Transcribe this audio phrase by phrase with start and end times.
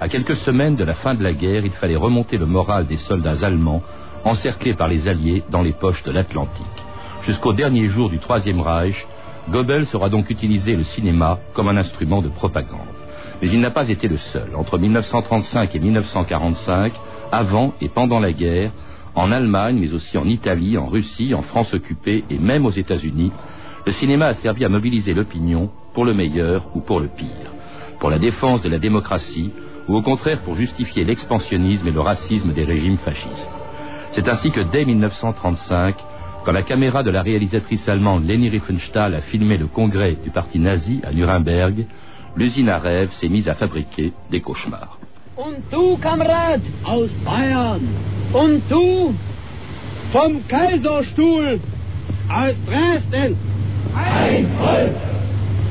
[0.00, 2.96] À quelques semaines de la fin de la guerre, il fallait remonter le moral des
[2.96, 3.82] soldats allemands,
[4.24, 6.84] encerclés par les Alliés dans les poches de l'Atlantique.
[7.22, 9.06] Jusqu'au dernier jour du Troisième Reich,
[9.50, 12.78] Goebbels aura donc utilisé le cinéma comme un instrument de propagande.
[13.42, 14.54] Mais il n'a pas été le seul.
[14.54, 16.92] Entre 1935 et 1945,
[17.32, 18.70] avant et pendant la guerre,
[19.16, 23.32] en Allemagne, mais aussi en Italie, en Russie, en France occupée et même aux États-Unis,
[23.84, 27.50] le cinéma a servi à mobiliser l'opinion pour le meilleur ou pour le pire,
[27.98, 29.50] pour la défense de la démocratie
[29.88, 33.48] ou au contraire pour justifier l'expansionnisme et le racisme des régimes fascistes.
[34.10, 35.96] C'est ainsi que dès 1935,
[36.44, 40.58] quand la caméra de la réalisatrice allemande Leni Riefenstahl a filmé le congrès du parti
[40.58, 41.86] nazi à Nuremberg,
[42.36, 44.98] l'usine à rêve s'est mise à fabriquer des cauchemars.
[45.36, 47.80] Und du, Kamerad, aus Bayern.
[48.34, 49.14] Und du,
[50.10, 51.60] vom Kaiserstuhl,
[52.28, 53.36] aus Dresden.
[53.94, 54.96] Ein Volk,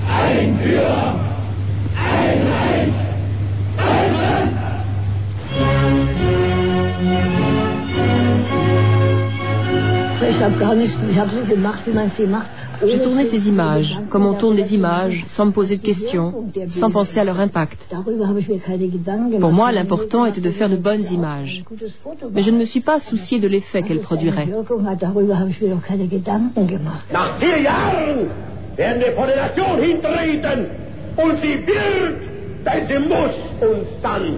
[0.10, 1.37] ein Führer,
[12.86, 16.92] J'ai tourné ces images, comme on tourne des images, sans me poser de questions, sans
[16.92, 17.80] penser à leur impact.
[19.40, 21.64] Pour moi, l'important était de faire de bonnes images.
[22.34, 24.50] Mais je ne me suis pas soucié de l'effet qu'elles produiraient.
[31.18, 32.22] Und sie wird,
[32.64, 34.38] denn sie muss uns dann.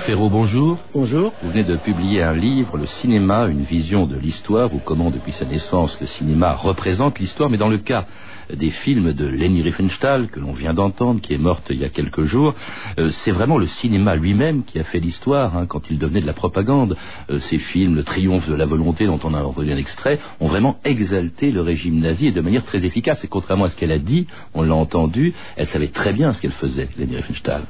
[0.00, 0.78] Ferraud, bonjour.
[0.94, 1.32] Bonjour.
[1.42, 5.32] Vous venez de publier un livre, Le cinéma, une vision de l'histoire, ou comment depuis
[5.32, 8.06] sa naissance le cinéma représente l'histoire, mais dans le cas
[8.52, 11.90] des films de Leni Riefenstahl, que l'on vient d'entendre, qui est morte il y a
[11.90, 12.54] quelques jours,
[12.98, 16.26] euh, c'est vraiment le cinéma lui-même qui a fait l'histoire, hein, quand il devenait de
[16.26, 16.96] la propagande.
[17.30, 20.48] Euh, ces films, Le triomphe de la volonté, dont on a entendu un extrait, ont
[20.48, 23.22] vraiment exalté le régime nazi et de manière très efficace.
[23.24, 26.40] Et contrairement à ce qu'elle a dit, on l'a entendu, elle savait très bien ce
[26.40, 27.64] qu'elle faisait, Leni Riefenstahl.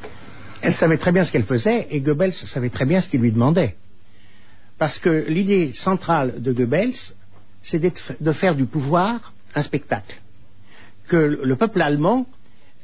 [0.62, 3.32] Elle savait très bien ce qu'elle faisait et Goebbels savait très bien ce qu'il lui
[3.32, 3.76] demandait.
[4.78, 6.94] Parce que l'idée centrale de Goebbels,
[7.62, 10.20] c'est de faire du pouvoir un spectacle.
[11.09, 12.26] Que le peuple allemand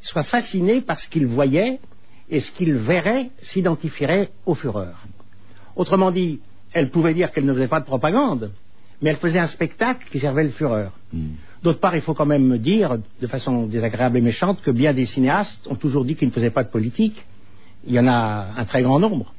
[0.00, 1.80] soit fasciné par ce qu'il voyait
[2.28, 4.94] et ce qu'il verrait s'identifierait au Führer.
[5.74, 6.40] Autrement dit,
[6.72, 8.50] elle pouvait dire qu'elle ne faisait pas de propagande,
[9.00, 10.88] mais elle faisait un spectacle qui servait le Führer.
[11.62, 15.06] D'autre part, il faut quand même dire, de façon désagréable et méchante, que bien des
[15.06, 17.24] cinéastes ont toujours dit qu'ils ne faisaient pas de politique.
[17.86, 19.32] Il y en a un très grand nombre.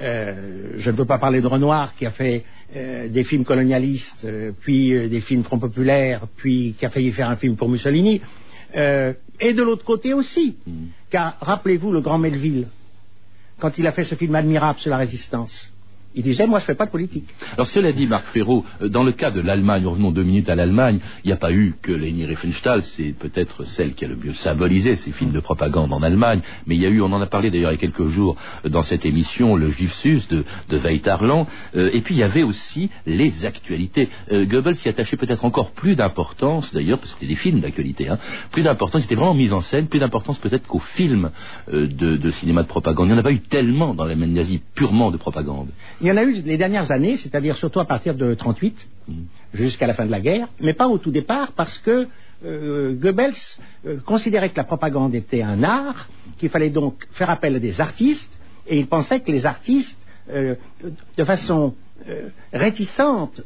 [0.00, 2.44] Euh, je ne veux pas parler de Renoir qui a fait
[2.74, 7.30] euh, des films colonialistes, euh, puis des films Front populaire, puis qui a failli faire
[7.30, 8.20] un film pour Mussolini.
[8.76, 10.56] Et de l'autre côté aussi,
[11.08, 12.66] car rappelez-vous le grand Melville,
[13.60, 15.72] quand il a fait ce film admirable sur la résistance.
[16.16, 17.28] Il disait, moi je fais pas de politique.
[17.54, 20.54] Alors cela dit, Marc Ferraud, euh, dans le cas de l'Allemagne, revenons deux minutes à
[20.54, 24.14] l'Allemagne, il n'y a pas eu que Leni Riefenstahl, c'est peut-être celle qui a le
[24.14, 27.20] mieux symbolisé ces films de propagande en Allemagne, mais il y a eu, on en
[27.20, 30.28] a parlé d'ailleurs il y a quelques jours euh, dans cette émission, le Juif Sus
[30.30, 34.08] de, de Weitarland, euh, et puis il y avait aussi les actualités.
[34.30, 38.18] Goebbels y attachait peut-être encore plus d'importance, d'ailleurs, parce que c'était des films d'actualité, hein,
[38.52, 41.30] plus d'importance, c'était vraiment mise en scène, plus d'importance peut-être qu'aux films
[41.68, 43.08] de, cinéma de propagande.
[43.08, 45.70] Il n'y en a pas eu tellement dans l'Allemagne nazie, purement de propagande.
[46.04, 48.88] Il y en a eu les dernières années, c'est-à-dire surtout à partir de 38
[49.54, 52.08] jusqu'à la fin de la guerre, mais pas au tout départ parce que
[52.44, 53.32] euh, Goebbels
[53.86, 57.80] euh, considérait que la propagande était un art, qu'il fallait donc faire appel à des
[57.80, 59.98] artistes, et il pensait que les artistes,
[60.28, 60.56] euh,
[61.16, 61.74] de façon
[62.52, 63.40] réticente,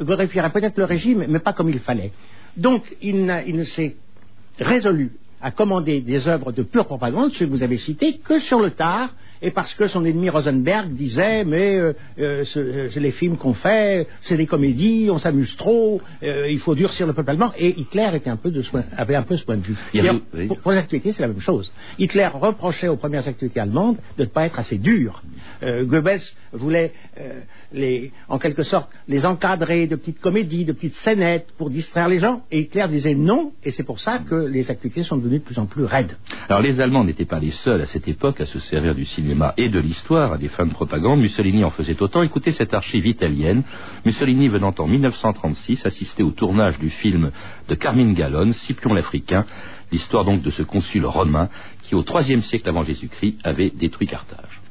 [0.00, 2.12] glorifieraient peut-être le régime, mais pas comme il fallait.
[2.56, 3.96] Donc il, il ne s'est
[4.58, 8.60] résolu à commander des œuvres de pure propagande, ceux que vous avez cités, que sur
[8.60, 9.10] le tard,
[9.42, 13.54] et parce que son ennemi Rosenberg disait mais euh, euh, euh, c'est les films qu'on
[13.54, 17.52] fait, c'est des comédies, on s'amuse trop, euh, il faut durcir le peuple allemand.
[17.58, 19.76] Et Hitler était un peu de ce point- avait un peu ce point de vue.
[20.34, 20.46] Oui.
[20.48, 21.70] pour, pour les actualités, c'est la même chose.
[21.98, 25.22] Hitler reprochait aux premières actualités allemandes de ne pas être assez dur.
[25.62, 26.20] Euh, Goebbels
[26.52, 26.92] voulait
[27.72, 32.18] les, en quelque sorte les encadrer de petites comédies, de petites scénettes pour distraire les
[32.18, 32.42] gens.
[32.50, 35.58] Et Hitler disait non, et c'est pour ça que les actualités sont devenues de plus
[35.58, 36.16] en plus raides.
[36.48, 39.27] Alors les Allemands n'étaient pas les seuls à cette époque à se servir du cinéma
[39.56, 41.20] et de l'histoire à des fins de propagande.
[41.20, 42.22] Mussolini en faisait autant.
[42.22, 43.62] Écoutez cette archive italienne.
[44.04, 47.30] Mussolini venant en 1936 assister au tournage du film
[47.68, 49.44] de Carmine Gallone, Scipion l'Africain,
[49.92, 51.48] l'histoire donc de ce consul romain
[51.82, 54.62] qui au IIIe siècle avant Jésus-Christ avait détruit Carthage.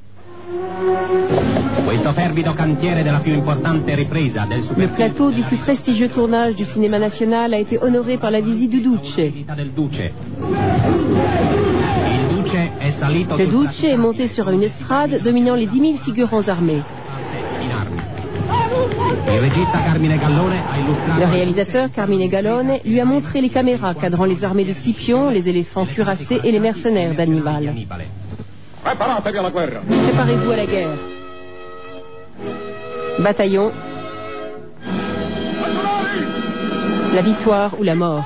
[4.77, 8.71] Le plateau du plus prestigieux tournage du cinéma national a été honoré par la visite
[8.71, 9.19] du Duce.
[12.99, 13.27] Del Duce.
[13.27, 16.83] Il Duce è Duce est monté sur une estrade dominant les 10 000 figurants armés.
[21.19, 25.47] Le réalisateur Carmine Gallone lui a montré les caméras cadrant les armées de Scipion, les
[25.47, 27.73] éléphants furassés et les mercenaires d'Hannibal.
[28.83, 30.89] Préparez-vous à la guerre.
[33.19, 33.71] Bataillon.
[37.13, 38.25] La victoire ou la mort.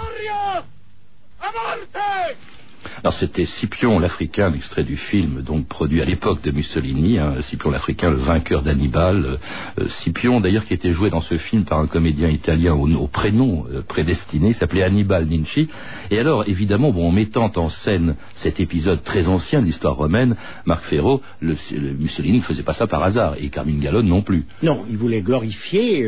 [3.03, 7.71] Alors c'était Scipion l'Africain, extrait du film donc produit à l'époque de Mussolini, hein, Scipion
[7.71, 9.25] l'Africain, le vainqueur d'Hannibal.
[9.25, 9.37] Euh,
[9.79, 13.65] euh, Scipion d'ailleurs qui était joué dans ce film par un comédien italien au, prénom
[13.71, 15.67] euh, prédestiné, s'appelait Hannibal Ninci.
[16.09, 20.35] Et alors évidemment, bon, en mettant en scène cet épisode très ancien de l'histoire romaine,
[20.65, 21.55] Marc Ferro, le,
[21.99, 24.45] Mussolini ne faisait pas ça par hasard, et Carmine Gallone non plus.
[24.63, 26.05] Non, il voulait glorifier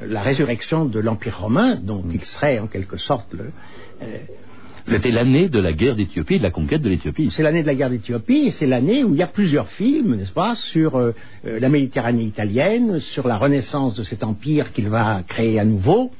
[0.00, 3.50] la résurrection de l'Empire romain, dont il serait en quelque sorte le,
[4.86, 7.30] c'était l'année de la guerre d'Éthiopie, de la conquête de l'Éthiopie.
[7.30, 10.16] C'est l'année de la guerre d'Éthiopie, et c'est l'année où il y a plusieurs films,
[10.16, 11.12] n'est-ce pas, sur euh,
[11.46, 16.10] euh, la Méditerranée italienne, sur la renaissance de cet empire qu'il va créer à nouveau,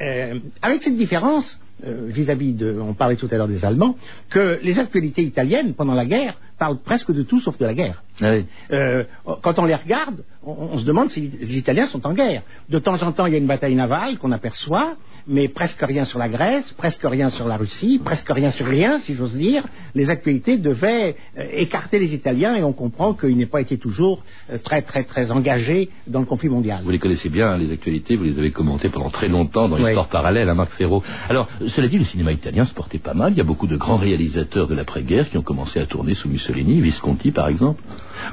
[0.00, 3.94] euh, avec cette différence vis-à-vis de, on parlait tout à l'heure des Allemands,
[4.30, 8.02] que les actualités italiennes pendant la guerre parlent presque de tout sauf de la guerre.
[8.18, 12.42] quand on les regarde, on, on, se demande si les Italiens sont en guerre.
[12.68, 14.96] De temps en temps, il y a une bataille navale qu'on aperçoit,
[15.28, 18.98] mais presque rien sur la Grèce, presque rien sur la Russie, presque rien sur rien,
[19.00, 19.62] si j'ose dire.
[19.94, 24.24] Les actualités devaient euh, écarter les Italiens et on comprend qu'ils n'aient pas été toujours
[24.50, 26.80] euh, très très très engagés dans le conflit mondial.
[26.82, 29.76] Vous les connaissez bien, hein, les actualités, vous les avez commentées pendant très longtemps dans
[29.76, 31.02] l'histoire parallèle, à hein, Marc Ferro.
[31.28, 33.32] Alors, cela dit, le cinéma italien se portait pas mal.
[33.32, 36.30] Il y a beaucoup de grands réalisateurs de l'après-guerre qui ont commencé à tourner sous
[36.30, 37.82] Mussolini, Visconti par exemple.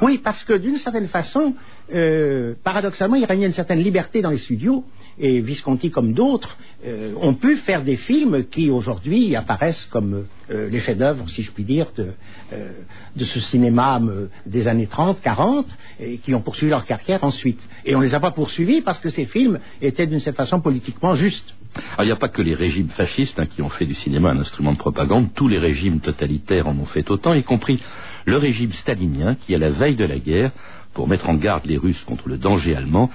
[0.01, 1.55] Oui, parce que d'une certaine façon,
[1.93, 4.83] euh, paradoxalement, il régnait une certaine liberté dans les studios
[5.19, 10.69] et Visconti comme d'autres euh, ont pu faire des films qui aujourd'hui apparaissent comme euh,
[10.69, 14.01] les chefs-d'œuvre, si je puis dire, de, ce cinéma
[14.45, 15.65] des années 30, 40,
[15.99, 17.65] et qui ont poursuivi leur carrière ensuite.
[17.85, 20.61] Et on ne les a pas poursuivis parce que ces films étaient d'une certaine façon
[20.61, 21.53] politiquement justes.
[21.93, 24.29] Alors, il n'y a pas que les régimes fascistes hein, qui ont fait du cinéma
[24.29, 27.81] un instrument de propagande, tous les régimes totalitaires en ont fait autant, y compris
[28.25, 30.51] le régime stalinien qui, à la veille de la guerre,
[30.93, 33.09] pour mettre en garde les Russes contre le danger allemand,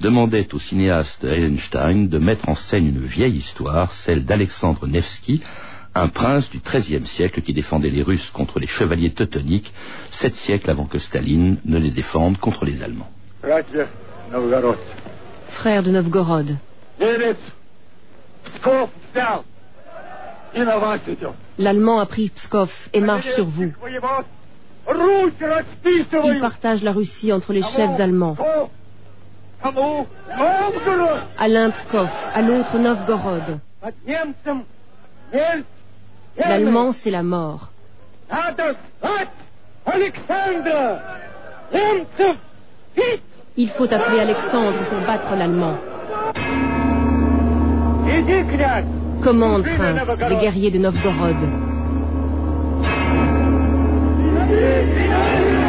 [0.00, 5.42] demandait au cinéaste Eisenstein de mettre en scène une vieille histoire, celle d'Alexandre Nevsky,
[5.94, 9.72] un prince du XIIIe siècle qui défendait les Russes contre les chevaliers teutoniques,
[10.10, 13.10] sept siècles avant que Staline ne les défende contre les Allemands.
[15.48, 16.58] Frère de Novgorod.
[21.58, 23.72] L'Allemand a pris Pskov et marche sur vous.
[24.88, 28.36] Il partage la Russie entre les chefs allemands.
[31.38, 33.58] À l'un Pskov, à l'autre Novgorod.
[36.38, 37.70] L'allemand, c'est la mort.
[43.56, 45.76] Il faut appeler Alexandre pour battre l'allemand.
[49.22, 51.65] Commande, prince, les guerriers de Novgorod.
[54.56, 54.62] Sí,
[55.30, 55.65] sí.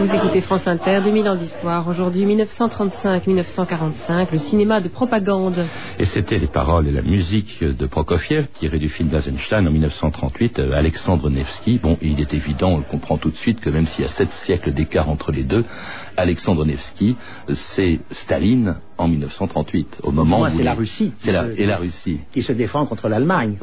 [0.00, 1.86] Vous écoutez France Inter, 2000 ans d'histoire.
[1.86, 5.66] Aujourd'hui, 1935-1945, le cinéma de propagande.
[5.98, 10.58] Et c'était les paroles et la musique de Prokofiev, tiré du film d'Eisenstein en 1938,
[10.58, 11.80] euh, Alexandre Nevsky.
[11.80, 14.10] Bon, il est évident, on le comprend tout de suite, que même s'il y a
[14.10, 15.66] sept siècles d'écart entre les deux,
[16.16, 17.16] Alexandre Nevsky,
[17.52, 20.48] c'est Staline en 1938, au moment où...
[20.48, 21.12] c'est la Russie.
[21.18, 22.20] C'est la, et la Russie.
[22.32, 23.56] Qui se défend contre l'Allemagne.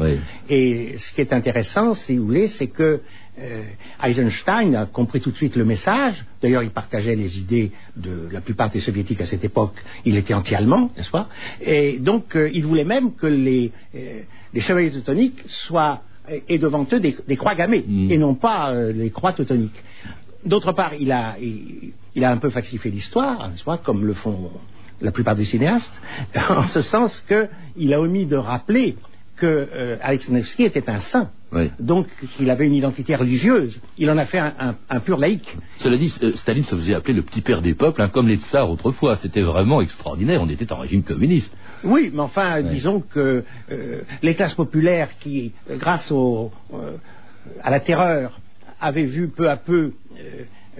[0.50, 3.02] Et ce qui est intéressant, si vous voulez, c'est que
[3.40, 3.64] euh,
[4.04, 6.26] Eisenstein a compris tout de suite le message.
[6.42, 9.76] D'ailleurs, il partageait les idées de la plupart des soviétiques à cette époque.
[10.06, 11.30] Il était anti-allemand, n'est-ce pas?
[11.62, 14.22] Et donc, euh, il voulait même que les, euh,
[14.54, 16.02] les chevaliers teutoniques soient
[16.50, 18.12] et devant eux des, croix gammées mm.
[18.12, 19.82] et non pas les croix teutoniques.
[20.44, 24.52] D'autre part, il a, il, a un peu falsifié l'histoire, n'est-ce pas, comme le font
[25.02, 26.02] la plupart des cinéastes,
[26.50, 28.96] en ce sens qu'il a omis de rappeler
[29.38, 29.98] que euh,
[30.60, 31.30] était un saint,
[31.80, 33.80] donc qu'il avait une identité religieuse.
[33.98, 35.56] Il en a fait un, pur laïc.
[35.78, 38.38] Cela dit, euh, Staline se faisait appeler le petit père des peuples, hein, comme les
[38.38, 39.16] tsars autrefois.
[39.16, 40.42] C'était vraiment extraordinaire.
[40.42, 41.52] On était en régime communiste.
[41.84, 46.98] Oui, mais enfin, disons que euh, les classes populaires qui, grâce au, euh,
[47.64, 48.40] à la terreur,
[48.82, 49.94] avaient vu peu à peu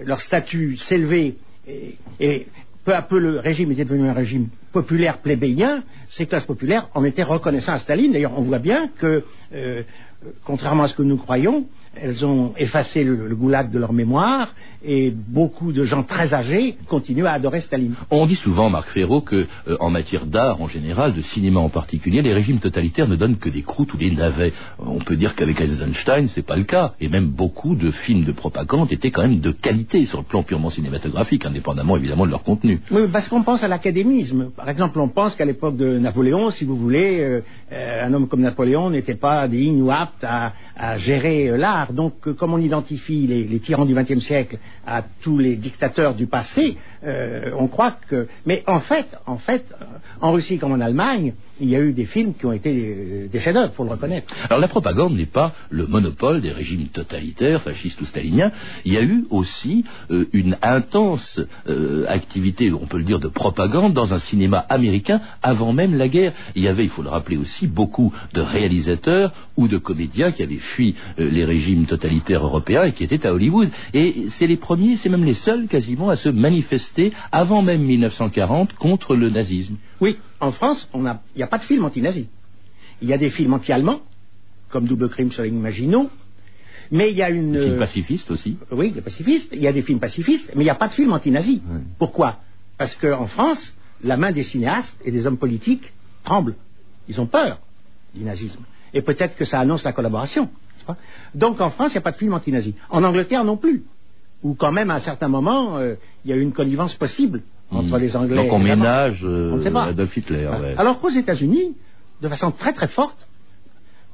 [0.04, 2.46] leur statut s'élever et, et
[2.88, 7.04] peu à peu le régime était devenu un régime populaires plébéiens, ces classes populaires en
[7.04, 8.12] étaient reconnaissants à Staline.
[8.12, 9.82] D'ailleurs, on voit bien que, euh,
[10.42, 11.66] contrairement à ce que nous croyons,
[12.02, 16.76] elles ont effacé le, le, goulag de leur mémoire et beaucoup de gens très âgés
[16.88, 17.94] continuent à adorer Staline.
[18.10, 21.68] On dit souvent, Marc Ferraud, que euh, en matière d'art en général, de cinéma en
[21.68, 24.52] particulier, les régimes totalitaires ne donnent que des croûtes ou des navets.
[24.78, 26.94] On peut dire qu'avec Eisenstein, c'est pas le cas.
[27.00, 30.42] Et même beaucoup de films de propagande étaient quand même de qualité sur le plan
[30.42, 32.80] purement cinématographique, indépendamment évidemment de leur contenu.
[32.90, 34.50] Oui, parce qu'on pense à l'académisme.
[34.56, 37.40] Par exemple, on pense qu'à l'époque de Napoléon, si vous voulez, euh,
[37.72, 41.87] euh, un homme comme Napoléon n'était pas digne ou apte à, à gérer l'art.
[41.92, 46.14] Donc, euh, comme on identifie les, les tyrans du XXe siècle à tous les dictateurs
[46.14, 48.28] du passé, euh, on croit que.
[48.46, 49.84] Mais en fait, en fait, euh,
[50.20, 53.28] en Russie comme en Allemagne, il y a eu des films qui ont été euh,
[53.28, 54.32] des chefs-d'œuvre, faut le reconnaître.
[54.48, 58.50] Alors la propagande n'est pas le monopole des régimes totalitaires, fascistes ou staliniens.
[58.84, 59.84] Il y a eu aussi
[60.32, 61.40] une intense
[62.06, 66.32] activité, on peut le dire, de propagande dans un cinéma américain avant même la guerre.
[66.54, 70.42] Il y avait, il faut le rappeler aussi, beaucoup de réalisateurs ou de comédiens qui
[70.42, 73.70] avaient fui les régimes totalitaires européens et qui étaient à Hollywood.
[73.94, 76.87] Et c'est les premiers, c'est même les seuls quasiment à se manifester
[77.32, 79.76] avant même 1940 contre le nazisme.
[80.00, 81.00] Oui, en France, il
[81.36, 82.28] n'y a pas de film anti-nazi.
[83.02, 84.00] Il y a des films anti-allemands,
[84.68, 86.10] comme Double Crime sur les Maginot,
[86.90, 87.52] mais il y a une...
[87.52, 89.50] Des films pacifistes aussi Oui, des pacifistes.
[89.52, 91.62] Il y a des films pacifistes, mais il n'y a pas de film anti-nazi.
[91.68, 91.80] Oui.
[91.98, 92.38] Pourquoi?
[92.78, 95.92] Parce qu'en France, la main des cinéastes et des hommes politiques
[96.24, 96.54] tremble.
[97.08, 97.60] Ils ont peur
[98.14, 98.62] du nazisme.
[98.94, 100.50] Et peut-être que ça annonce la collaboration.
[100.86, 100.96] pas?
[101.34, 102.74] Donc en France, il n'y a pas de film anti-nazi.
[102.90, 103.84] En Angleterre non plus.
[104.42, 107.42] Où quand même, à un certain moment, euh, il y a eu une connivence possible
[107.70, 108.00] entre Hmm.
[108.00, 109.84] les Anglais Donc on et les ménage euh, On ne sait pas.
[109.84, 110.46] Adolf Hitler.
[110.48, 110.74] ouais.
[110.78, 111.76] Alors qu'aux États-Unis,
[112.22, 113.26] de façon très très forte,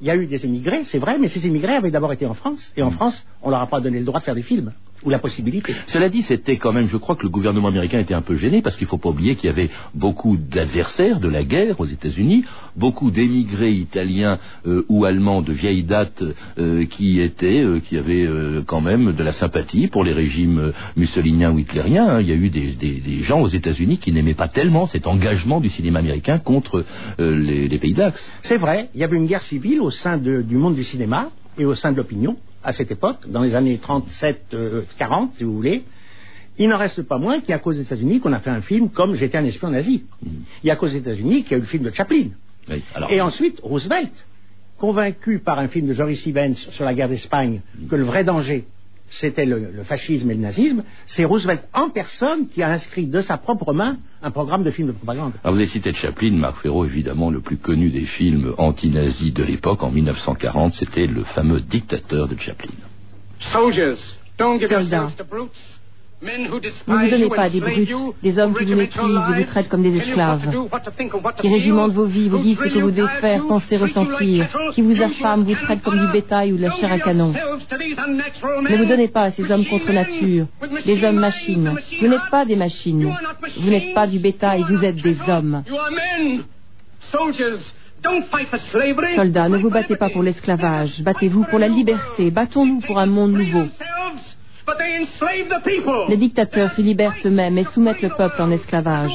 [0.01, 2.35] il y a eu des émigrés, c'est vrai, mais ces émigrés avaient d'abord été en
[2.35, 2.73] France.
[2.77, 2.95] Et en Mm.
[2.95, 4.73] France, on leur a pas donné le droit de faire des films,
[5.05, 5.75] ou la possibilité.
[5.87, 8.63] Cela dit, c'était quand même, je crois que le gouvernement américain était un peu gêné
[8.63, 11.85] parce qu'il ne faut pas oublier qu'il y avait beaucoup d'adversaires de la guerre aux
[11.85, 12.45] États-Unis,
[12.77, 16.23] beaucoup d'émigrés italiens euh, ou allemands de vieille date
[16.59, 18.29] euh, qui étaient, euh, qui avaient
[18.67, 22.09] quand même de la sympathie pour les régimes mussoliniens ou hitlériens.
[22.09, 22.21] hein.
[22.21, 25.07] Il y a eu des, des- des gens aux États-Unis qui n'aimaient pas tellement cet
[25.07, 26.85] engagement du cinéma américain contre
[27.19, 28.33] les, les pays d'Axe.
[28.43, 31.29] C'est vrai, il y avait une guerre civile au sein de- du monde du cinéma
[31.59, 35.85] et au sein de l'opinion à cette époque, dans les années 37-40, si vous voulez.
[36.59, 38.51] Il n'en reste pas moins qu'il y a à cause des États-Unis qu'on a fait
[38.51, 40.05] un film comme J'étais un espion nazi.
[40.25, 42.29] Il y a à cause des États-Unis qu'il y a eu le film de Chaplin.
[42.69, 44.13] Oui, alors- Et ensuite, Roosevelt,
[44.79, 48.65] convaincu par un film de Joris Ivens sur la guerre d'Espagne que le vrai danger,
[49.21, 53.21] c'était le, le fascisme et le nazisme, c'est Roosevelt en personne qui a inscrit de
[53.21, 55.33] sa propre main un programme de film de propagande.
[55.43, 59.45] Alors vous avez cité Chaplin, Marc Ferraud, évidemment, le plus connu des films anti-nazis de
[59.45, 62.71] l'époque, en 1940, c'était le fameux dictateur de Chaplin.
[63.41, 63.97] Soldiers,
[64.39, 65.11] don't give Soldats.
[66.25, 67.91] Ne vous donnez pas à des brutes,
[68.23, 70.49] des hommes qui vous méprisent et vous traitent comme des esclaves,
[71.37, 75.03] qui régimentent vos vies, vous disent ce que vous devez faire, penser, ressentir, qui vous
[75.03, 77.33] affament, vous traitent comme du bétail ou de la chair à canon.
[77.33, 80.47] Ne vous donnez pas à ces hommes contre nature,
[80.85, 81.75] des hommes machines.
[82.01, 83.15] Vous n'êtes pas des machines.
[83.59, 85.63] Vous n'êtes pas du bétail, vous êtes des hommes.
[89.15, 93.33] Soldats, ne vous battez pas pour l'esclavage, battez-vous pour la liberté, battons-nous pour un monde
[93.33, 93.67] nouveau.
[96.09, 99.13] Les dictateurs se libèrent eux-mêmes et soumettent le peuple en esclavage.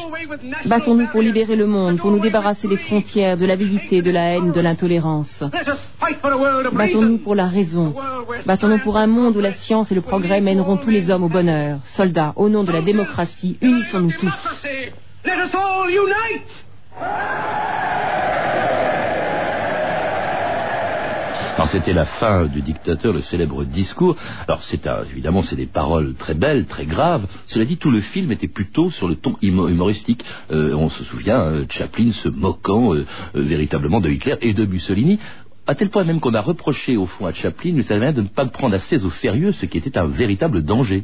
[0.66, 4.52] Battons-nous pour libérer le monde, pour nous débarrasser des frontières, de l'avidité, de la haine,
[4.52, 5.44] de l'intolérance.
[6.72, 7.96] Battons-nous pour la raison.
[8.46, 11.30] Battons-nous pour un monde où la science et le progrès mèneront tous les hommes au
[11.30, 11.80] bonheur.
[11.96, 14.34] Soldats, au nom de la démocratie, unissons-nous tous.
[21.60, 24.16] Alors c'était la fin du dictateur, le célèbre discours.
[24.48, 27.28] Alors c'est évidemment c'est des paroles très belles, très graves.
[27.48, 30.24] Cela dit, tout le film était plutôt sur le ton humo- humoristique.
[30.52, 34.66] Euh, on se souvient euh, Chaplin se moquant euh, euh, véritablement de Hitler et de
[34.66, 35.20] Mussolini.
[35.68, 38.46] À tel point même qu'on a reproché au fond à Chaplin, savez, de ne pas
[38.46, 41.04] prendre assez au sérieux ce qui était un véritable danger.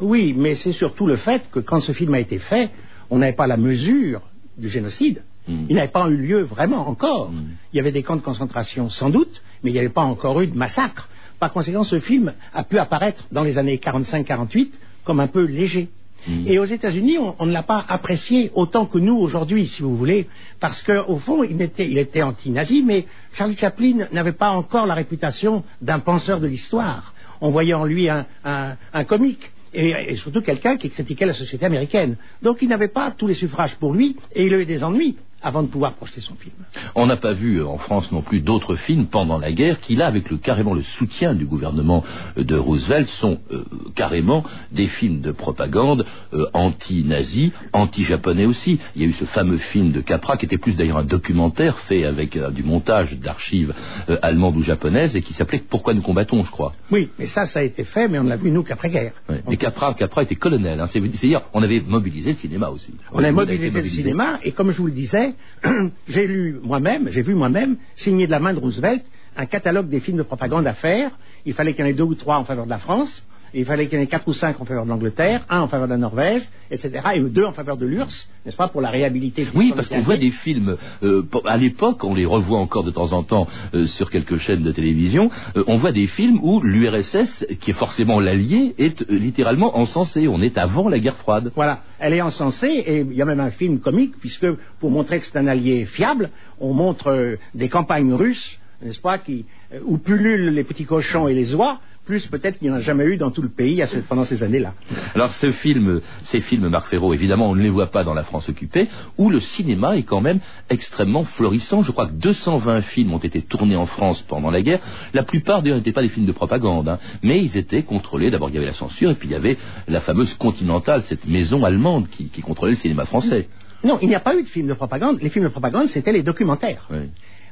[0.00, 2.70] Oui, mais c'est surtout le fait que quand ce film a été fait,
[3.10, 4.20] on n'avait pas la mesure
[4.56, 5.24] du génocide.
[5.48, 5.64] Mm.
[5.68, 7.32] Il n'avait pas eu lieu vraiment encore.
[7.32, 7.42] Mm.
[7.72, 10.40] Il y avait des camps de concentration sans doute, mais il n'y avait pas encore
[10.40, 11.08] eu de massacre.
[11.38, 14.68] Par conséquent, ce film a pu apparaître dans les années 45-48
[15.04, 15.88] comme un peu léger.
[16.26, 16.46] Mm.
[16.48, 19.96] Et aux États-Unis, on, on ne l'a pas apprécié autant que nous aujourd'hui, si vous
[19.96, 20.28] voulez,
[20.60, 24.92] parce qu'au fond, il était, il était anti-nazi, mais Charlie Chaplin n'avait pas encore la
[24.94, 27.14] réputation d'un penseur de l'histoire.
[27.40, 29.50] On voyait en lui un, un- un comique.
[29.72, 32.16] Et, et surtout quelqu'un qui critiquait la société américaine.
[32.42, 35.16] Donc il n'avait pas tous les suffrages pour lui et il a eu des ennuis
[35.42, 36.54] avant de pouvoir projeter son film.
[36.94, 39.96] On n'a pas vu euh, en France non plus d'autres films pendant la guerre qui,
[39.96, 42.04] là, avec le, carrément le soutien du gouvernement
[42.36, 46.04] euh, de Roosevelt, sont euh, carrément des films de propagande
[46.52, 48.78] anti-nazis, anti-japonais aussi.
[48.94, 51.78] Il y a eu ce fameux film de Capra qui était plus d'ailleurs un documentaire
[51.80, 53.74] fait avec du montage d'archives
[54.22, 56.72] allemandes ou japonaises et qui s'appelait Pourquoi nous combattons, je crois.
[56.90, 59.12] Oui, mais ça, ça a été fait, mais on ne l'a vu nous qu'après-guerre.
[59.48, 60.80] Mais Capra, Capra était colonel.
[60.80, 60.86] Hein.
[60.86, 62.94] C'est-à-dire, on avait mobilisé le cinéma aussi.
[63.12, 65.29] On, a mobilisé le cinéma et comme je vous le disais,
[66.08, 69.04] j'ai lu moi-même, j'ai vu moi-même, signé de la main de Roosevelt,
[69.36, 71.10] un catalogue des films de propagande à faire.
[71.44, 73.26] Il fallait qu'il y en ait deux ou trois en faveur de la France.
[73.54, 75.68] Il fallait qu'il y en ait quatre ou cinq en faveur de l'Angleterre, un en
[75.68, 78.90] faveur de la Norvège, etc., et deux en faveur de l'URSS, n'est-ce pas, pour la
[78.90, 79.48] réhabilité.
[79.54, 83.12] Oui, parce qu'on voit des films, euh, à l'époque, on les revoit encore de temps
[83.12, 87.46] en temps euh, sur quelques chaînes de télévision, euh, on voit des films où l'URSS,
[87.60, 90.28] qui est forcément l'allié, est littéralement encensée.
[90.28, 91.52] On est avant la guerre froide.
[91.54, 94.46] Voilà, elle est encensée, et il y a même un film comique, puisque
[94.78, 96.30] pour montrer que c'est un allié fiable,
[96.60, 99.44] on montre des campagnes russes n'est-ce pas, qui,
[99.84, 103.04] où pullulent les petits cochons et les oies, plus peut-être qu'il n'y en a jamais
[103.04, 104.74] eu dans tout le pays pendant ces années-là.
[105.14, 108.24] Alors ce film, ces films, Marc Ferraud, évidemment, on ne les voit pas dans la
[108.24, 111.82] France occupée, où le cinéma est quand même extrêmement florissant.
[111.82, 114.80] Je crois que 220 films ont été tournés en France pendant la guerre.
[115.14, 118.30] La plupart d'ailleurs n'étaient pas des films de propagande, hein, mais ils étaient contrôlés.
[118.30, 119.56] D'abord, il y avait la censure, et puis il y avait
[119.86, 123.48] la fameuse Continentale, cette maison allemande qui, contrôlait le cinéma français.
[123.84, 125.20] Non, il n'y a pas eu de films de propagande.
[125.22, 126.88] Les films de propagande, c'était les documentaires.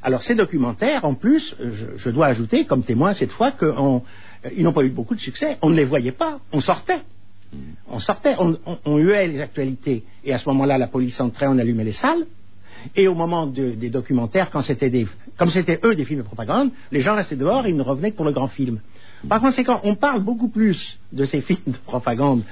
[0.08, 1.54] Alors ces documentaires, en plus,
[1.96, 5.58] je, dois ajouter comme témoin cette fois qu'ils n'ont pas eu beaucoup de succès.
[5.60, 7.02] On ne les voyait pas, on sortait.
[7.52, 7.58] Hmm.
[7.90, 10.04] On sortait, on, huait les actualités.
[10.24, 12.24] Et à ce moment-là, la police entrait, on allumait les salles.
[12.96, 16.70] Et au moment des documentaires, quand c'était des, comme c'était eux des films de propagande,
[16.90, 18.80] les gens restaient dehors et ils ne revenaient que pour le grand film.
[19.28, 22.44] Par conséquent, on parle beaucoup plus de ces films de propagande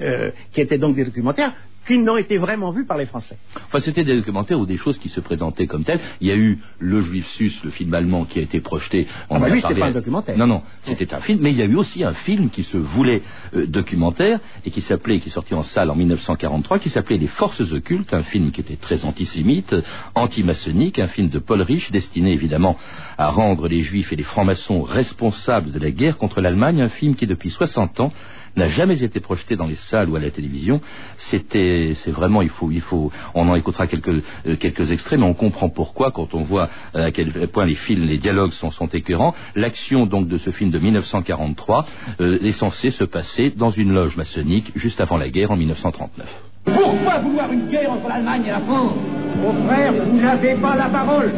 [0.00, 1.52] euh, qui étaient donc des documentaires
[1.86, 3.36] qui n'ont été vraiment vus par les Français.
[3.56, 6.00] Enfin, c'était des documentaires ou des choses qui se présentaient comme telles.
[6.20, 9.06] Il y a eu Le Juif Sus, le film allemand qui a été projeté.
[9.30, 10.36] On ah bah lui, c'était pas un documentaire.
[10.36, 12.76] Non, non, c'était un film, mais il y a eu aussi un film qui se
[12.76, 13.22] voulait
[13.54, 17.26] euh, documentaire et qui s'appelait, qui est sorti en salle en 1943, qui s'appelait Les
[17.26, 19.74] Forces occultes, un film qui était très antisémite,
[20.14, 22.76] anti-maçonnique, un film de Paul Rich, destiné évidemment
[23.18, 27.14] à rendre les Juifs et les francs-maçons responsables de la guerre contre l'Allemagne, un film
[27.14, 28.12] qui depuis 60 ans
[28.56, 30.80] n'a jamais été projeté dans les salles ou à la télévision.
[31.16, 35.26] C'était, c'est vraiment, il faut, il faut, on en écoutera quelques, euh, quelques extraits, mais
[35.26, 38.70] on comprend pourquoi quand on voit euh, à quel point les films, les dialogues sont,
[38.70, 39.34] sont écœurants.
[39.54, 41.86] L'action donc de ce film de 1943
[42.20, 46.26] euh, est censée se passer dans une loge maçonnique juste avant la guerre en 1939.
[46.64, 48.94] Pourquoi vouloir une guerre entre l'Allemagne et la France?
[49.36, 51.32] Mon frère, vous n'avez pas la parole.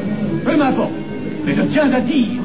[0.44, 0.92] Peu m'importe.
[1.44, 2.42] Mais je tiens à dire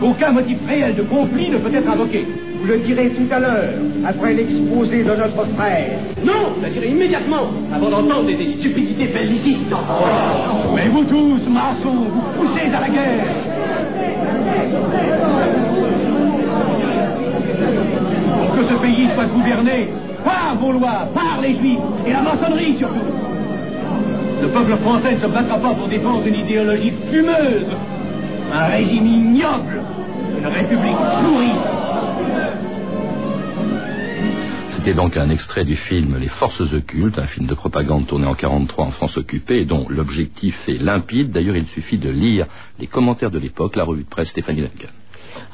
[0.00, 2.26] qu'aucun motif réel de conflit ne peut être invoqué.
[2.60, 3.70] Vous le direz tout à l'heure,
[4.04, 5.98] après l'exposé de notre frère.
[6.24, 9.72] Non, je le dirai immédiatement, avant d'entendre des stupidités bellicistes.
[10.74, 13.36] Mais vous tous, maçons, vous poussez à la guerre.
[18.38, 19.88] Pour que ce pays soit gouverné
[20.24, 22.94] par vos lois, par les juifs et la maçonnerie surtout.
[24.42, 27.66] Le peuple français ne se battra pas pour défendre une idéologie fumeuse,
[28.52, 29.82] un régime ignoble,
[30.38, 31.78] une république pourrie.
[34.70, 38.34] C'était donc un extrait du film Les Forces occultes, un film de propagande tourné en
[38.34, 41.32] 43 en France occupée, dont l'objectif est limpide.
[41.32, 42.46] D'ailleurs, il suffit de lire
[42.78, 44.92] les commentaires de l'époque, la revue de presse Stéphanie Duncan.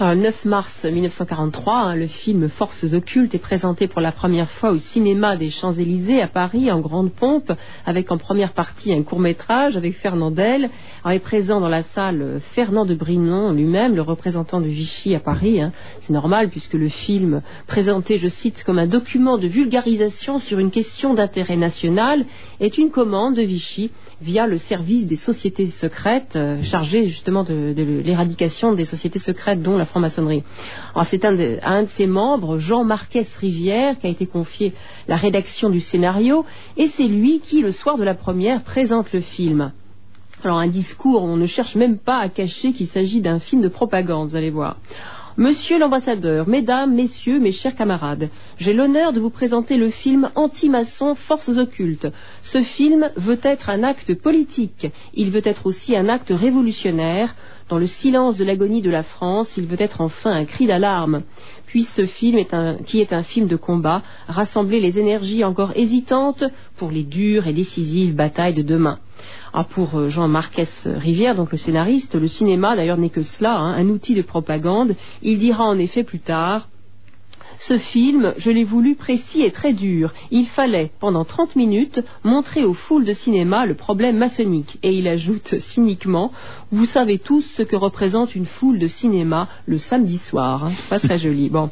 [0.01, 4.73] Le 9 mars 1943, hein, le film Forces occultes est présenté pour la première fois
[4.73, 7.53] au cinéma des Champs-Élysées à Paris en grande pompe,
[7.87, 10.69] avec en première partie un court-métrage avec Fernandel.
[11.09, 15.61] est présent dans la salle Fernand de Brinon lui-même, le représentant de Vichy à Paris.
[15.61, 15.73] Hein.
[16.01, 20.73] C'est normal puisque le film, présenté, je cite, comme un document de vulgarisation sur une
[20.73, 22.27] question d'intérêt national,
[22.59, 27.75] est une commande de Vichy via le service des sociétés secrètes, euh, chargé justement de,
[27.77, 30.43] l'éradication des sociétés secrètes, dont la franc-maçonnerie.
[31.05, 31.59] C'est un, de,
[31.97, 34.73] ses membres, Jean Marquès Rivière, qui a été confié
[35.09, 36.45] la rédaction du scénario,
[36.77, 39.73] et c'est lui qui, le soir de la première, présente le film.
[40.43, 43.69] Alors un discours, on ne cherche même pas à cacher qu'il s'agit d'un film de
[43.69, 44.77] propagande, vous allez voir.
[45.37, 51.17] Monsieur l'ambassadeur, mesdames, messieurs, mes chers camarades, j'ai l'honneur de vous présenter le film Anti-maçon
[51.17, 52.07] Forces occultes.
[52.43, 57.35] Ce film veut être un acte politique, il veut être aussi un acte révolutionnaire.
[57.69, 61.23] Dans le silence de l'agonie de la France, il veut être enfin un cri d'alarme.
[61.67, 62.45] Puis ce film,
[62.85, 66.45] qui est un film de combat, rassembler les énergies encore hésitantes
[66.77, 68.99] pour les dures et décisives batailles de demain.
[69.55, 73.57] Ah, pour euh, Jean Marquès Rivière, donc le scénariste, le cinéma d'ailleurs n'est que cela,
[73.57, 74.95] hein, un outil de propagande.
[75.23, 76.69] Il dira en effet plus tard
[77.59, 80.13] Ce film, je l'ai voulu précis et très dur.
[80.31, 84.79] Il fallait, pendant 30 minutes, montrer aux foules de cinéma le problème maçonnique.
[84.83, 86.33] Et il ajoute cyniquement,
[86.73, 90.71] vous savez tous ce que représente une foule de cinéma le samedi soir.
[90.91, 91.49] Pas très joli.
[91.49, 91.71] Bon.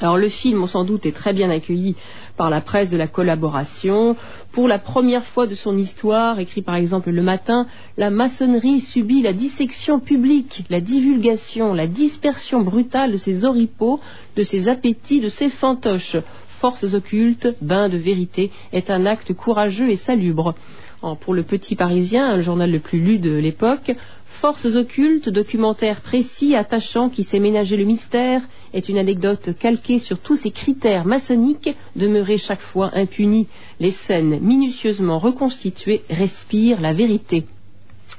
[0.00, 1.94] Alors le film, sans doute, est très bien accueilli
[2.36, 4.16] par la presse de la collaboration.
[4.52, 7.66] Pour la première fois de son histoire, écrit par exemple le matin,
[7.96, 14.00] la maçonnerie subit la dissection publique, la divulgation, la dispersion brutale de ses oripeaux,
[14.36, 16.16] de ses appétits, de ses fantoches.
[16.60, 20.54] Forces occultes, bain de vérité, est un acte courageux et salubre.
[21.20, 23.90] pour le Petit Parisien, le journal le plus lu de l'époque,
[24.42, 30.18] Forces occultes, documentaire précis, attachant, qui sait ménager le mystère, est une anecdote calquée sur
[30.18, 33.46] tous ces critères maçonniques, demeurés chaque fois impunis.
[33.78, 37.44] Les scènes minutieusement reconstituées respirent la vérité.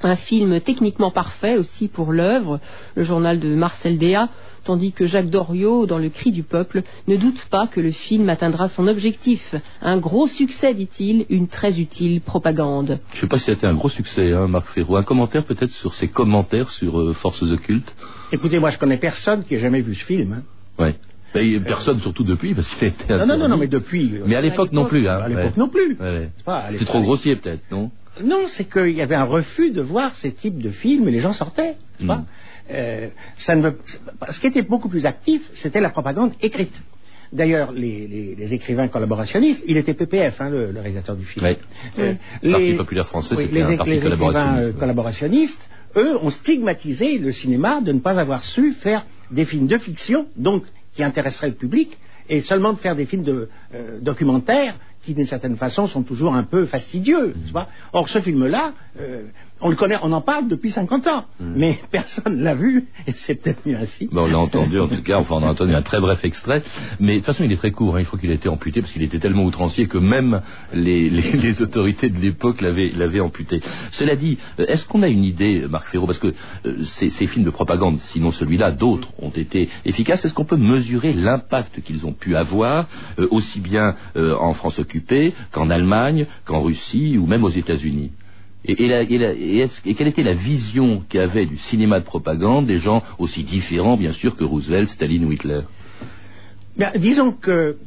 [0.01, 2.61] Un film techniquement parfait aussi pour l'œuvre,
[2.95, 4.29] le journal de Marcel Déat,
[4.63, 8.29] tandis que Jacques Doriot, dans Le cri du peuple, ne doute pas que le film
[8.29, 9.55] atteindra son objectif.
[9.81, 12.99] Un gros succès, dit-il, une très utile propagande.
[13.11, 14.95] Je ne sais pas si c'était un gros succès, hein, Marc Ferro.
[14.95, 17.93] Un commentaire peut-être sur ses commentaires sur euh, Forces occultes?
[18.31, 20.33] Écoutez, moi je connais personne qui ait jamais vu ce film.
[20.33, 20.83] Hein.
[20.83, 20.95] Ouais.
[21.33, 23.17] Ben, personne, surtout depuis, parce qu'il était.
[23.17, 24.19] Non, non, non, non, mais depuis.
[24.25, 25.07] Mais à l'époque non plus.
[25.07, 25.19] Hein.
[25.23, 25.97] À l'époque non plus.
[26.69, 27.89] C'était trop grossier, peut-être, non?
[28.23, 31.19] Non, c'est qu'il y avait un refus de voir ces types de films et les
[31.19, 31.75] gens sortaient.
[32.71, 33.71] Euh, ça ne
[34.29, 36.81] Ce qui était beaucoup plus actif, c'était la propagande écrite.
[37.31, 41.45] D'ailleurs, les, écrivains collaborationnistes, il était PPF, hein, le, réalisateur du film.
[41.45, 41.57] Oui.
[41.97, 44.03] Euh, le Parti populaire français, c'était un parti collaborationniste.
[44.03, 49.45] Les écrivains collaborationnistes, eux, ont stigmatisé le cinéma de ne pas avoir su faire des
[49.45, 51.97] films de fiction, donc qui intéresseraient le public,
[52.29, 56.33] et seulement de faire des films de, euh, documentaires qui, d'une certaine façon, sont toujours
[56.33, 57.33] un peu fastidieux.
[57.35, 57.59] Mmh.
[57.91, 59.23] Or, ce film-là, euh,
[59.63, 61.53] on le connaît, on en parle depuis 50 ans, hmm.
[61.55, 64.09] mais personne ne l'a vu, et c'est peut-être mieux ainsi.
[64.11, 66.61] on l'a entendu en tout cas, enfin on a entendu un très bref extrait,
[66.99, 68.01] mais de toute façon il est très court, hein.
[68.01, 70.41] il faut qu'il ait été amputé, parce qu'il était tellement outrancier que même
[70.73, 73.61] les, autorités de l'époque l'avaient amputé.
[73.91, 76.33] Cela dit, euh, est-ce qu'on a une idée, Marc Ferraud, parce que
[76.65, 81.13] euh, ces, films de propagande, sinon celui-là, d'autres ont été efficaces, est-ce qu'on peut mesurer
[81.13, 87.17] l'impact qu'ils ont pu avoir, euh, aussi bien en France occupée qu'en Allemagne, qu'en Russie,
[87.17, 88.11] ou même aux États-Unis?
[88.65, 94.13] Et, quelle était la vision qu'avait du cinéma de propagande des gens aussi différents, bien
[94.13, 95.61] sûr, que Roosevelt, Staline ou Hitler?
[96.95, 97.77] Disons que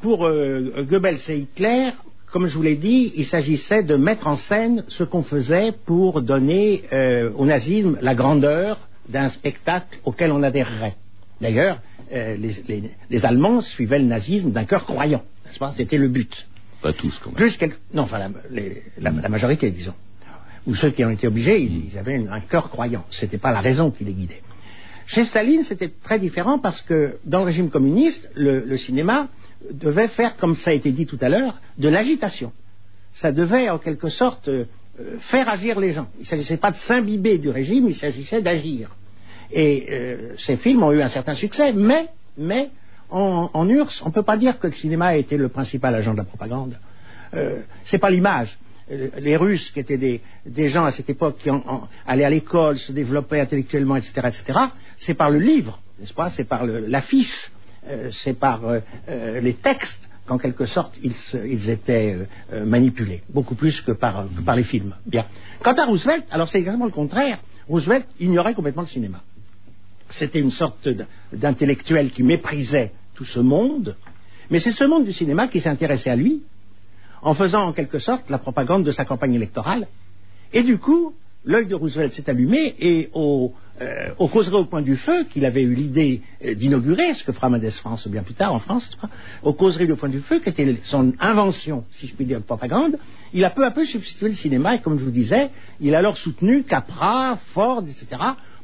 [0.00, 1.90] pour euh, Goebbels et Hitler,
[2.32, 6.20] comme je vous l'ai dit, il s'agissait de mettre en scène ce qu'on faisait pour
[6.20, 10.96] donner euh, au nazisme la grandeur d'un spectacle auquel on adhérerait.
[11.40, 11.80] D'ailleurs,
[12.12, 15.72] euh, les, Allemands suivaient le nazisme d'un cœur croyant, n'est-ce pas?
[15.72, 16.46] C'était le but.
[16.82, 17.72] Pas tous, quand même.
[17.92, 18.30] Non, enfin,
[18.98, 19.94] la, majorité, disons.
[20.66, 23.04] Ou ceux qui ont été obligés, ils, avaient un cœur croyant.
[23.10, 24.42] Ce n'était pas la raison qui les guidait.
[25.06, 29.28] Chez Staline, c'était très différent parce que dans le régime communiste, le, cinéma
[29.72, 32.52] devait faire, comme ça a été dit tout à l'heure, de l'agitation.
[33.10, 34.66] Ça devait, en quelque sorte, euh,
[35.20, 36.08] faire agir les gens.
[36.18, 38.90] Il ne s'agissait pas de s'imbiber du régime, il s'agissait d'agir.
[39.50, 42.68] Et euh, ces films ont eu un certain succès, mais, mais
[43.10, 46.12] en, URSS, on ne peut pas dire que le cinéma a été le principal agent
[46.12, 46.78] de la propagande.
[47.34, 48.58] Euh, Ce n'est pas l'image.
[48.90, 49.98] Euh, les Russes, qui étaient
[50.46, 51.50] des, gens à cette époque qui
[52.06, 54.58] allaient à l'école, se développaient intellectuellement, etc., etc.,
[54.96, 56.30] c'est par le livre, n'est-ce pas?
[56.30, 57.50] C'est par l'affiche,
[57.88, 58.60] euh, c'est par
[59.08, 62.18] les textes qu'en quelque sorte ils, étaient
[62.66, 64.94] manipulés, beaucoup plus que par, que par les films.
[65.06, 65.24] Bien.
[65.62, 67.38] Quant à Roosevelt, alors c'est exactement le contraire.
[67.66, 69.22] Roosevelt ignorait complètement le cinéma.
[70.10, 70.88] C'était une sorte
[71.32, 73.96] d'intellectuel qui méprisait tout ce monde,
[74.48, 76.40] mais c'est ce monde du cinéma qui s'est intéressé à lui,
[77.20, 79.88] en faisant en quelque sorte la propagande de sa campagne électorale.
[80.52, 84.82] Et du coup, l'œil de Roosevelt s'est allumé et au, euh, au causerie au point
[84.82, 88.54] du feu, qu'il avait eu l'idée euh, d'inaugurer, ce que fera France bien plus tard
[88.54, 88.88] en France,
[89.42, 92.44] au causerie au point du feu, qui était son invention, si je puis dire, de
[92.44, 92.98] propagande,
[93.32, 95.50] il a peu à peu substitué le cinéma et comme je vous disais,
[95.80, 98.06] il a alors soutenu Capra, Ford, etc.,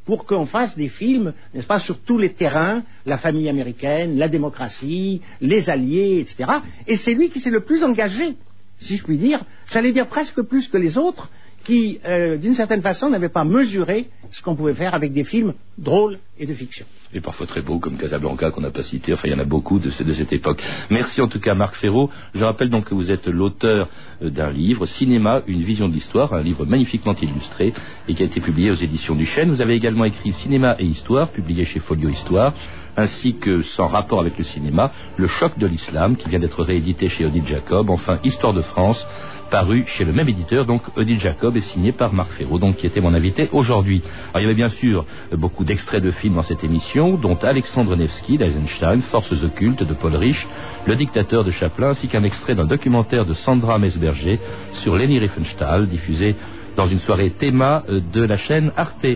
[0.05, 4.29] pour qu'on fasse des films, n'est-ce pas, sur tous les terrains, la famille américaine, la
[4.29, 6.59] démocratie, les alliés, etc.
[6.87, 8.37] Et c'est lui qui s'est le plus engagé,
[8.77, 9.41] si je puis dire,
[9.73, 11.31] j'allais dire presque plus que les autres,
[11.65, 15.55] qui, euh, d'une certaine façon, n'avaient pas mesuré ce qu'on pouvait faire avec des films
[15.79, 16.85] drôles et de fiction.
[17.13, 19.13] Et parfois très beaux, comme Casablanca, qu'on n'a pas cité.
[19.13, 20.61] Enfin, il y en a beaucoup de, cette époque.
[20.91, 22.11] Merci en tout cas, Marc Ferraud.
[22.35, 23.89] Je rappelle donc que vous êtes l'auteur
[24.23, 27.73] euh, d'un livre, Cinéma, une vision de l'histoire, un livre magnifiquement illustré
[28.09, 29.51] et qui a été publié aux éditions du Chêne.
[29.51, 32.55] Vous avez également écrit Cinéma et Histoire, publié chez Folio Histoire,
[32.97, 37.09] ainsi que, sans rapport avec le cinéma, Le choc de l'islam, qui vient d'être réédité
[37.09, 37.89] chez Odile Jacob.
[37.91, 39.07] Enfin, Histoire de France,
[39.51, 42.87] paru chez le même éditeur, donc Odile Jacob, et signé par Marc Ferraud, donc qui
[42.87, 44.03] était mon invité aujourd'hui.
[44.35, 48.39] Il y avait bien sûr beaucoup d'extraits de films dans cette émission, dont Alexandre Nevsky
[48.39, 50.47] d'Eisenstein, Forces occultes de Paul Rich,
[50.87, 54.41] Le dictateur de Chaplin, ainsi qu'un extrait d'un documentaire de Sandra Mesberger
[54.73, 56.35] sur Leni Riefenstahl, diffusé
[56.77, 59.14] dans une soirée théma de la chaîne Arte.